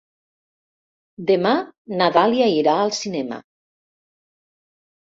Demà 1.31 1.51
na 2.01 2.09
Dàlia 2.17 2.51
irà 2.57 2.77
al 2.87 2.97
cinema. 3.05 3.41